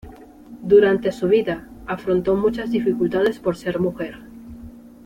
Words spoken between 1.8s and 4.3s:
afrontó muchas dificultades por ser mujer.